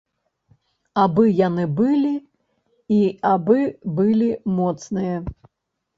[1.01, 2.15] Абы яны былі
[2.99, 2.99] і
[3.33, 3.59] абы
[4.01, 5.15] былі моцныя.